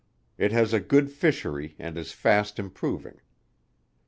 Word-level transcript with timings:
It 0.35 0.51
has 0.51 0.73
a 0.73 0.79
good 0.79 1.11
fishery 1.11 1.75
and 1.77 1.95
is 1.95 2.11
fast 2.11 2.57
improving. 2.57 3.21